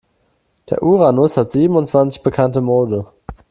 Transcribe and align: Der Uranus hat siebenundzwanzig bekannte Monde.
Der 0.71 0.81
Uranus 0.81 1.37
hat 1.37 1.51
siebenundzwanzig 1.51 2.23
bekannte 2.23 2.59
Monde. 2.61 3.05